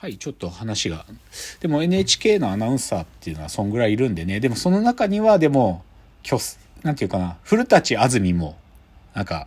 [0.00, 1.04] はい、ちょっと話が。
[1.60, 4.40] でも NHK のアナウンサーっていうのはそんぐらいいるんでね。
[4.40, 5.84] でもその中にはでも、
[6.22, 6.38] きょ
[6.82, 8.56] なんていうかな、古舘あずみも、
[9.12, 9.46] なんか、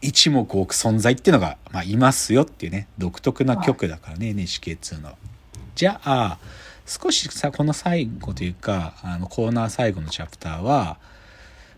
[0.00, 5.16] 一目置く存在っていうのが、まあ、いますよっていうね、独特な曲だからね、NHK っていうのは。
[5.74, 6.38] じゃあ、
[6.86, 10.96] 少しさ、この最後というか、あの、コーナー最後のチャプターは、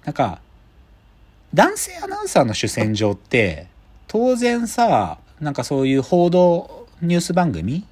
[0.04, 0.40] なんか、
[1.52, 3.66] 男性アナウンサーの主戦場って、
[4.06, 7.84] 当然さ、なんかそういう報道、ニュース番組？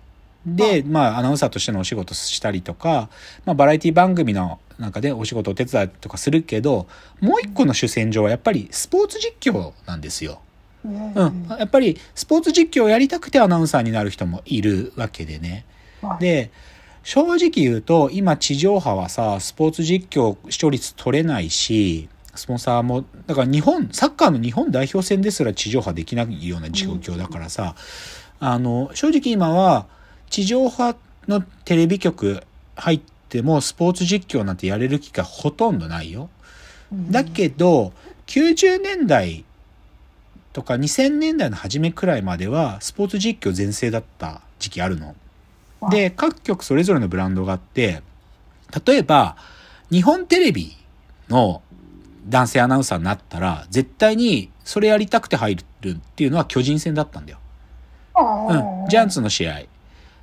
[0.46, 3.10] で、まあ、アナウンサーとしてのお仕事したりとか、
[3.45, 6.86] まあ、バラエティ番組の中でお仕事を手伝いとかするけど、
[7.20, 10.41] もう一個の主戦場はやっぱりスポーツ実況なんですよ。
[10.84, 11.46] うん。
[11.50, 15.66] やっぱりスポーツ実況をやりたくてアナウンサーになる人もいるわけでね。
[16.20, 16.50] で、
[17.02, 27.74] 正直言うと、今地上波はさ、スポーツ実況視聴率取れないし、スポンサーも、だから日本、サッカーの日本代表戦ですら地上波できないような状況だからさ、
[28.40, 29.86] あの、正直今は
[30.30, 30.96] 地上波
[31.28, 32.42] のテレビ局
[32.74, 36.30] 入ってもスポーツ実況なんてやれる機会ほとんどないよ。
[36.92, 37.92] だけど、
[38.27, 39.44] 90年代
[40.52, 45.14] とか2000年代の初めくらいまではスポーツ実況全盛だった時期あるの。
[45.91, 48.02] で、各局それぞれのブランドがあって、
[48.86, 49.36] 例えば、
[49.91, 50.77] 日本テレビ
[51.28, 51.62] の
[52.28, 57.39] 男性アナウンサーになったら、絶対にそれやりたくて入るっていうのは巨人戦だったんだよ。
[58.82, 59.62] うん、ジャイアンツの試合。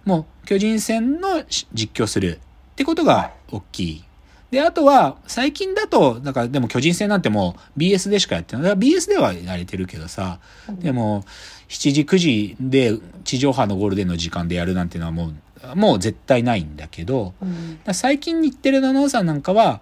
[0.06, 2.40] もう巨人戦の実況する
[2.72, 4.04] ってことが大きい。
[4.52, 8.72] で、あとは、最近だと、だからでも巨人戦なんてもう BS でしかやってない。
[8.74, 10.40] BS ではやれてるけどさ、
[10.80, 11.24] でも、
[11.68, 15.32] 7時、9時で地上波のゴールデンの時間でやるなんていうのはも
[15.74, 19.82] う、もう絶対ないんだけど、うん、最近日テレのアナウンサーなんかは、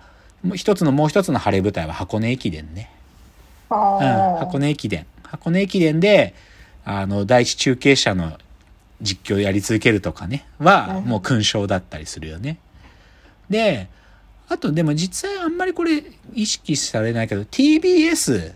[0.55, 2.89] 一つのもう一つの晴れ舞台は箱根駅伝ね。
[3.69, 5.05] うん、箱根駅伝。
[5.21, 6.33] 箱根駅伝で、
[6.85, 8.37] あの、第一中継者の
[9.01, 12.59] 実況やり続けるとかね、は、もう勲章だったりするよね。
[13.49, 13.89] で、
[14.47, 18.53] あとでも実際あんまりこれ意識されないけど、TBS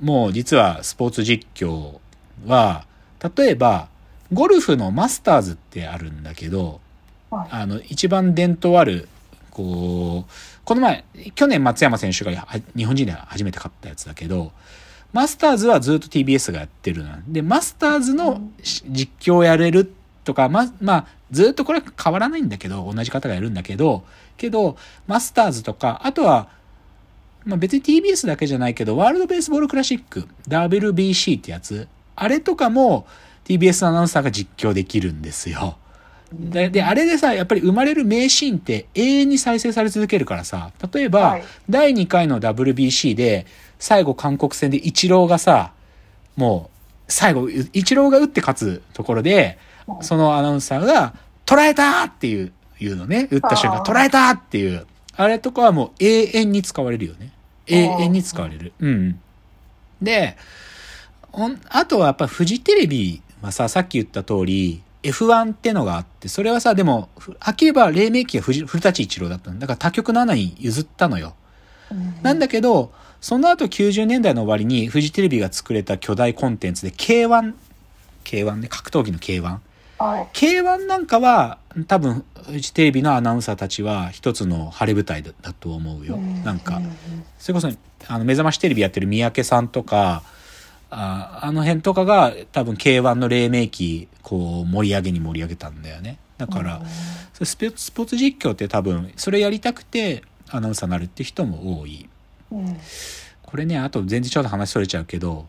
[0.00, 1.98] も実はスポーツ実況
[2.46, 2.86] は、
[3.36, 3.88] 例えば、
[4.32, 6.80] ゴルフのマスターズってあるんだけど、
[7.30, 9.08] あの、一番伝統ある、
[9.50, 10.30] こう、
[10.64, 12.46] この前、去年松山選手が
[12.76, 14.52] 日本人で初めて勝ったやつだけど、
[15.12, 17.20] マスターズはずっと TBS がやってるな。
[17.26, 19.92] で、マスターズの実況をやれる
[20.24, 24.04] とか、ま、まあ、ずっとこれ変わらないんだけど、同じ方がやるんだけど、
[24.36, 26.48] けど、マスターズとか、あとは、
[27.44, 33.06] まあ別に TBS だけじゃないけど、ワールドベースボールクラシック、WBC ってやつ、あれとかも
[33.44, 35.76] TBS アナウンサーが実況できるんですよ。
[36.32, 43.46] で、であれでさ、やっぱり生まれる名シーンって永遠に再生され続けるからさ、例えば、はい、第2回の WBC で、
[43.82, 45.72] 最後韓国戦でイチローがさ、
[46.36, 46.70] も
[47.08, 49.58] う、最後、イチローが打って勝つところで、
[50.02, 57.32] そのアナウンサーが、捉えたっていう、いうのね、打った瞬間、捉えたっていう、あれとかはもう永遠に使われるよね。
[57.66, 58.72] 永遠に使われる。
[58.78, 59.20] うん。
[60.00, 60.36] で、
[61.68, 67.08] あとはやっぱフジテレビはさ、さっき言った通り、F1 ってのがあって、それはさ、でも、
[67.40, 69.66] はっきり言えば黎明期は古舘一郎だったんだ。
[69.66, 71.34] だから他局の穴に譲ったのよ。
[72.22, 77.54] なんだけど、その後90年代の終わりにフジテレビが作れた巨大コンテンツで K1、
[78.24, 79.58] K1 ね、格闘技の K1。
[79.98, 86.16] はい、K1 なんかは多分フジテレビのアナウンサーたちは一つの晴れ舞台だと思うよ。
[86.16, 86.82] なんか、
[87.38, 87.70] それこそ
[88.08, 90.24] あの目覚ましテレビやってる三宅さんとか、
[90.90, 96.18] ああの辺とかが多分 K1 の黎明期こう盛り上げに盛り上げたんだよね。
[96.38, 96.82] だから、
[97.34, 102.08] スポーツ実況って多分それやりたくてアナウンサーになるって人も多い。
[103.42, 105.46] これねあと全然ちょっと話それちゃうけど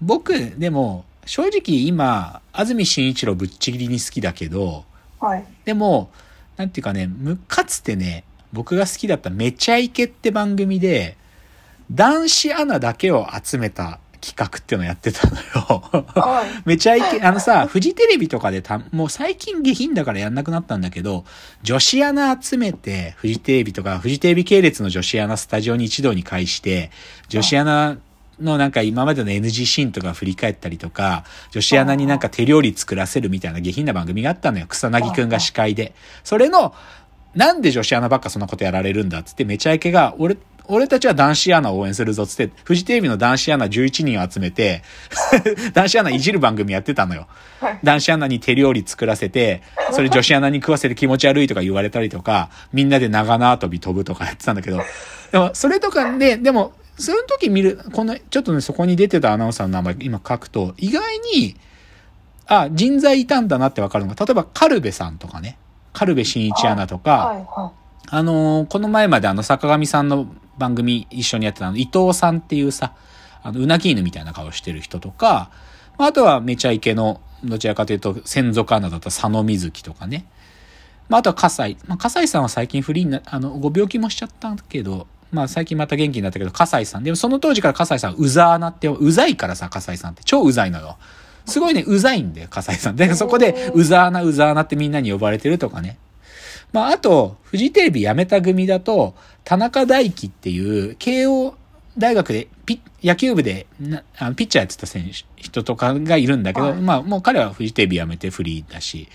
[0.00, 4.84] 僕でも正直今安住紳一郎ぶっちぎりに好きだけど、
[5.20, 6.10] はい、でも
[6.56, 7.08] なんていうかね
[7.46, 11.16] かつてね僕が好きだった「めちゃイケ」って番組で
[11.92, 16.06] 男子アナだけを集めた企画っていうのをやってたのよ
[16.64, 21.24] めちゃイケ、あのさ、フジテレビとかでた、もう最近下品だからやんなくなったんだけど、
[21.62, 26.90] 女子アナ集めて、フジテレビとか、フジテレビ系列の女子アナスタジオに一堂に会して、
[27.28, 27.98] 女子アナ
[28.40, 34.66] のなんか今までの NG シーンとか振り返ったりとか、女子アナになんか手料理作らせるみたいな下品な番組があったのよ。
[34.68, 35.94] 草薙くんが司会で。
[36.24, 36.74] それの、
[37.34, 40.36] なんで女子アナばっかそんなことやられるんだっつって、めちゃイケが、俺、
[40.68, 44.82] 俺たちは男子アナを応援するぞつって、フジテレビの男子アナ11人を集めて
[45.72, 47.26] 男子アナいじる番組やってたのよ。
[47.82, 49.62] 男子アナに手料理作らせて、
[49.92, 54.82] それ女子アナに食わせて気持ち悪いとか言われたりとか、みんなで長縄跳び飛ぶとかやってたんだけど、
[55.32, 61.56] でも、それとかで、でも、その時見る、この、ちょっとね、そこに出てたアナウンサーの名前今書くと、意外に、
[62.46, 65.58] あ、人材いたんだなってわかるのが、例えばカルベさんとかね。
[65.92, 67.72] カルベ新一アナとか、はいは
[68.10, 72.94] あのーこの前まであの、坂上さんの番組一緒にやってたあの、伊藤さんっていうさ、
[73.42, 75.50] あの、うなぎ犬みたいな顔してる人とか、
[75.96, 80.26] まあ、あとはめちゃイケの、どちらかというと、専属アナだった佐野瑞希とかね。
[81.08, 81.78] まあ、あとは葛西。
[81.86, 87.04] まあ、葛西さんは最近フリーにな、あの、ご病気もしちゃったけど、まあ、最近また元気になったけど、葛西さん。
[87.04, 90.22] でもその当時から葛西さん、うざーなって、うざいからさ、葛西さんって。
[90.24, 90.98] 超うざいのよ。
[91.46, 92.96] すごいね、うざいんだよ、葛西さん。
[92.96, 95.98] で、そこで、うざーな、うざーなってみんなに呼ばれてるとかね。
[96.72, 101.54] まあ、あと、フジテレビ辞めた組だと、田中大輝っていう、慶応
[101.96, 109.08] 大学でピ野球部でなあのピッチャーやってた選手、人とかがいるんだけど、はいまあ、もう彼はフジテレビ辞めてフリーだし、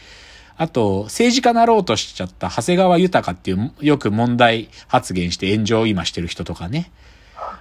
[0.55, 6.91] あと、政治家なろうとしちゃった長谷川豊っていう、よく問題発言して炎上を今してる人とかね。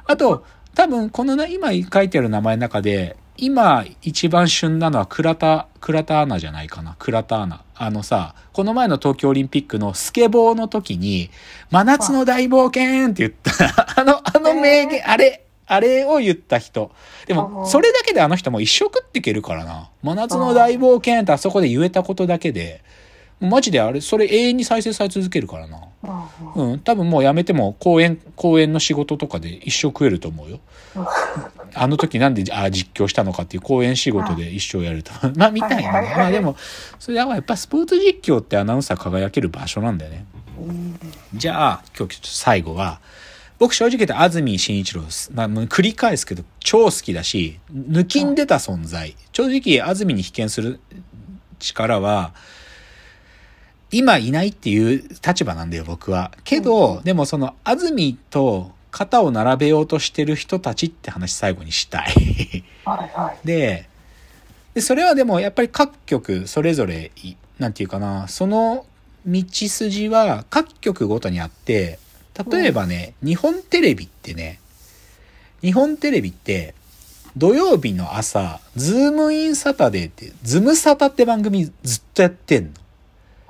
[0.07, 6.97] あと、多分、このな、今書いてある名前の中で、今一番旬なのは倉田、倉田アナじゃないかな。
[6.99, 7.65] 倉田アナ。
[7.75, 11.31] あのさ、この前の東京オリンピックのスケボーの時に、
[11.71, 16.93] 真夏の大冒険って言った、 あの、あの名言、あれ、あれを言った人。
[17.27, 19.89] でも、それだけであの人も一生食っていけるからな。
[20.03, 22.83] 真夏の大冒険ってあそこで言えたことだけで、
[23.43, 25.79] マジであれ、それ永遠に再生され続けるからな。
[25.79, 25.81] い。
[26.57, 30.61] うんうん、多分もうやめても公演、公演の仕事とかで一生食えると思うよ。
[31.75, 35.13] あの時なんであ実況したのかっていう公演仕事で一生やると。
[35.37, 36.15] まあみたいなね。
[36.17, 36.57] まあでも、
[36.99, 40.25] それはやっぱスポーツ実況ってアナウンサー輝ける場所なんだよね。
[40.61, 40.99] うん
[41.35, 43.01] じゃあ、今日最後は、
[43.59, 45.31] 僕正直言って安住紳一郎です。
[45.33, 49.15] まあ、繰り返すけど、超好きだし、抜きんでた存在。
[49.33, 50.81] 正直、安住に被験する
[51.59, 52.35] 力は、
[53.93, 56.33] 今いないっていう立場なんだよ、僕は。
[56.45, 62.65] けど、でもその、安住と肩を並べようとしてる人たちって話最後にしたい。
[62.85, 63.47] はいはい。
[63.47, 63.89] で、
[64.75, 68.87] で、それはでもやっぱり各局それぞれい、なんていうかな、その
[69.27, 71.99] 道筋は各局ごとにあって、
[72.51, 74.59] 例えばね、日本テレビってね、
[75.61, 76.75] 日本テレビって、
[77.37, 82.71] 土曜日の朝、ズームインサタデーって、ズムサタって番組ずっとやってんの。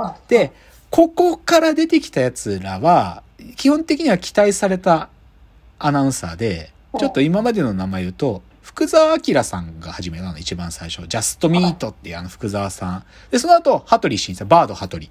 [0.03, 0.53] はい、で、
[0.91, 3.23] ここから出てきたやつらは、
[3.57, 5.09] 基本的には期待された
[5.79, 11.07] アナウンサーで、ちょっと今までの名前言うと、福澤朗さんが始めたの、一番最初。
[11.07, 13.05] ジャストミートっていうあの福澤さん。
[13.31, 15.11] で、その後、羽鳥慎一さん、バード羽鳥。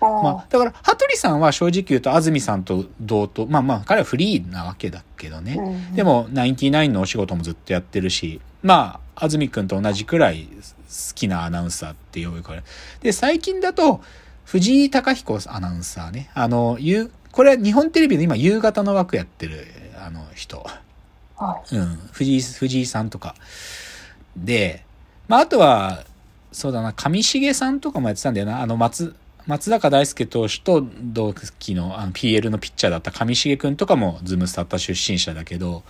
[0.00, 5.56] まあ、だから、羽鳥さんは正直言うと、安住さんと同等、まあまあ、彼はフリーなわけだけどね。
[5.58, 12.62] うんでも、ナインティナインのお仕事もずっとやってるし、まあ、安住くんと同じくらい好きなアナウンサーって呼ぶから。
[13.00, 14.00] で、最近だと、
[14.44, 16.30] 藤井貴彦アナウンサーね。
[16.34, 19.66] あの、ゆこれは日本テレビの今夕方の枠やってる、
[20.04, 20.66] あの人。
[21.36, 23.34] はうん、藤井、藤井さんとか。
[24.36, 24.84] で、
[25.28, 26.04] まあ、あとは、
[26.52, 28.60] そうだな、上重さんとかもやってたんだよな。
[28.60, 29.14] あの、松、
[29.46, 35.82] 松坂大輔投手と同期のあの PL のピッチャーだった上重くんとかもズムスタ出身者だけど、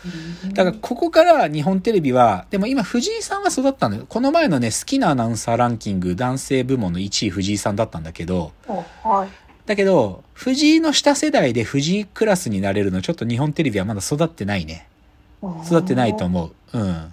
[0.48, 0.52] い。
[0.54, 4.06] だからここから日本テレビは、でも今藤井さんは育ったのよ。
[4.08, 9.28] この前のね、好きなアナウンサーランキング男性部門の1位藤井さんだったんだけど、おはい。
[9.66, 14.88] だけど、藤井の下世代で藤井クラスになれるのちょっと日本テレビはまだ育ってないね。
[15.66, 16.78] 育ってないと思う。
[16.78, 17.12] うん。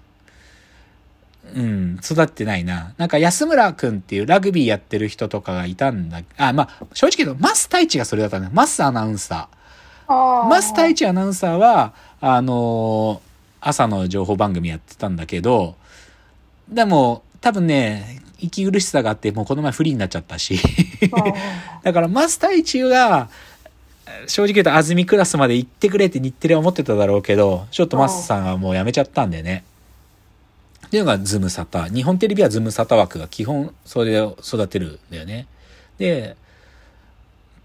[1.58, 2.94] うん、育ってないな。
[2.98, 6.22] なんか安村くんっていうラグビーやってる人とかがいたんだ。
[6.38, 8.50] あ、まあ、正直言うと、マス太一がそれだったね。
[8.54, 9.58] マスアナウンサー。
[10.48, 13.28] マス太イ一アナウンサーは、あのー
[13.60, 15.76] 朝の情報番組やってたんだけど、
[16.70, 20.60] でも、多分ね、息苦しさがあって、もうこの前フリーになっちゃったし。
[21.84, 23.30] だから、マス太一が、
[24.28, 29.64] 正直言うと、安住クラスまで行ってくれって日テレは思ってただろうけど、ちょっとマスさんはもう辞めちゃったんでね。
[30.88, 31.86] っていうのがズムサタ。
[31.86, 35.48] 日本テレビはズムサタ枠が基本それで育てるんだよね。
[35.98, 36.36] で、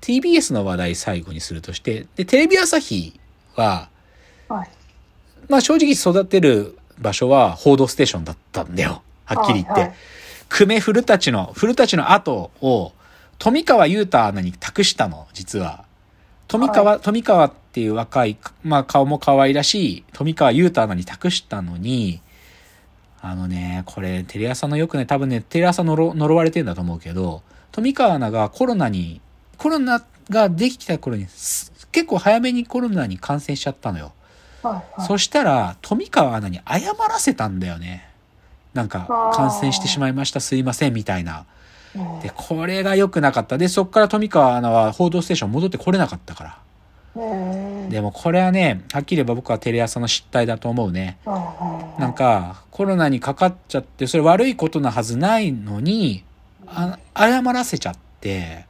[0.01, 3.19] TBS の話題最後にするとして、で、テレビ朝日
[3.57, 3.89] は、
[4.49, 4.71] はい。
[5.49, 9.03] まあ正直育てる場所は報道ステーションだったんだよ。
[9.25, 9.73] はっきり言って。
[9.73, 9.95] はいはい
[10.53, 12.93] 久米古舘の、古舘の後を、
[13.39, 15.87] 富川優太アナに託したの、実は。
[16.47, 22.21] 富川、富川っていう若い、まあ顔も可愛らしい富川優太アナに託したのに、
[23.25, 29.21] あのね、これ、テレ朝のよくね、多分ね、テレ朝呪呪われてんだと思うけど、富川アナがコロナに、
[29.59, 34.13] コロナができた頃に、す結構早めにコロナに感染しちゃったのよ。
[34.65, 34.75] はい。
[34.75, 35.07] はい。
[35.07, 38.09] そしたら、富川アナに謝らせたんだよね。
[38.75, 41.47] なんか、感染してしまいました、すいません、みたいな。
[41.95, 43.57] うんで、これが良くなかった。
[43.57, 46.59] で、そっから富川アナは報道ステーション戻ってこれなかったから。
[47.15, 47.35] う
[47.87, 47.89] ん。
[47.91, 51.19] でもこれはね、はっきり言えば僕はテレ朝の失態だと思うね。
[51.99, 56.25] なんか、コロナにかかっちゃって、それ悪いことなはずないのに、
[56.67, 58.67] あ謝らせちゃって、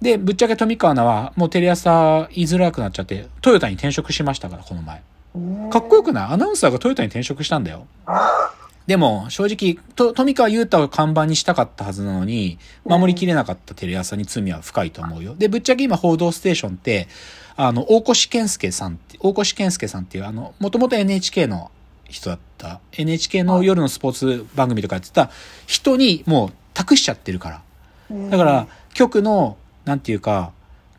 [0.00, 5.02] で、ぶっちゃけ富川アナはもうテレ朝言いづらくなっちゃって、トヨタに転職しましたから、この前。
[5.34, 6.32] うんかっこよくない？
[6.32, 7.86] アナウンサーがトヨタに転職したんだよ。
[8.86, 15.34] でも、正直、と富川優太を看板にしたかったはずなのに、守りきれなかったテレ朝に罪は深いと思うよ。
[15.36, 17.08] で、ぶっちゃけ今、報道ステーションって、
[17.56, 21.70] あの、大越健介さんって、大越健介さんっていう、あの、もともと NHK の
[22.08, 25.30] 人だった、NHK の夜のスポーツ番組とかやってた
[25.66, 27.62] 人にもう託しちゃってるか
[28.08, 28.20] ら。
[28.30, 30.52] だから、局の、なんていうか、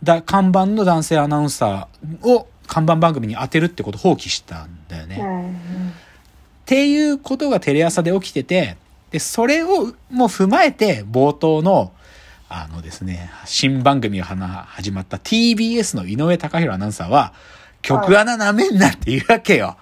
[0.04, 5.18] だ、看板の男性アナウンサーを看板番組に当てるってことを放棄したんだよね。
[6.68, 8.76] っていうことがテレ朝で起きてて、
[9.12, 11.94] で、それをもう踏まえて、冒頭の、
[12.50, 17.32] あのですね、新番組が始まった TBS の井上貴博アナウンサーは、
[17.82, 19.78] 曲穴なめんなって言うわけよ。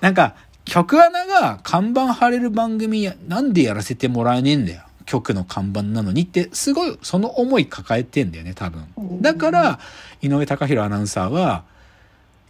[0.00, 4.80] なんか、曲穴が看板貼れる番組、なんでやらせてもらえねえんだよ。
[5.04, 8.86] 局の看板なのにって、すごいその思い抱えてんだよね、多分。
[9.20, 9.78] だから、
[10.22, 11.64] 井上貴博アナウンサーは、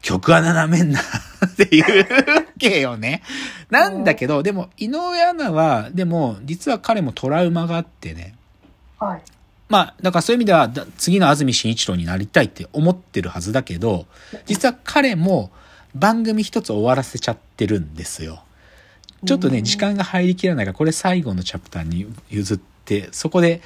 [0.02, 3.22] 曲穴なめんなっていうわけよね。
[3.70, 8.34] なんだけど、でも、井上アナは、でも、実は彼もトラウマがあってね。
[8.98, 9.22] はい。
[9.68, 14.06] まあ、だからそういう意味では、だ次の安住紳一郎になりたいって思ってるはずだけど、
[14.46, 15.50] 実は彼も
[15.94, 18.42] 番組一つ終わらせちゃってるんですよ。
[19.24, 23.60] ちょっとね、時間が入りきらないから、これ最後のチャプターに譲って、そこで、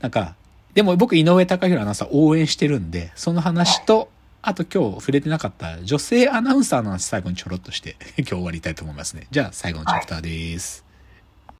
[0.00, 0.34] なんか、
[0.74, 4.10] でも僕井上貴博アナウンサー応援してるんで、その話と、
[4.48, 9.26] あと今日触れてなかった女性アナウンサーの話最後にちょろっとして、 今日終わりたいと思いますね。
[9.32, 10.85] じゃあ最後のチャプターです。